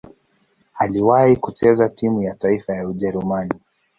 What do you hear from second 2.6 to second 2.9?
ya